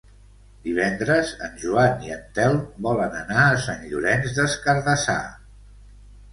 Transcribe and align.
Divendres 0.61 1.33
en 1.47 1.59
Joan 1.65 2.07
i 2.07 2.15
en 2.17 2.25
Telm 2.39 2.65
volen 2.87 3.15
anar 3.21 3.45
a 3.53 3.61
Sant 3.69 3.87
Llorenç 3.95 4.35
des 4.41 4.59
Cardassar. 4.67 5.23